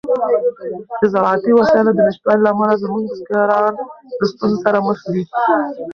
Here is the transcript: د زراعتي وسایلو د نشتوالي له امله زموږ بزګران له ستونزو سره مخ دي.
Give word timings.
د 1.01 1.03
زراعتي 1.13 1.51
وسایلو 1.55 1.95
د 1.95 1.99
نشتوالي 2.07 2.41
له 2.43 2.49
امله 2.53 2.73
زموږ 2.83 3.01
بزګران 3.09 3.73
له 4.19 4.25
ستونزو 4.31 4.57
سره 4.65 4.77
مخ 4.87 4.99
دي. 5.13 5.23